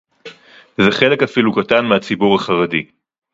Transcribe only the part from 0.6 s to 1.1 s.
זה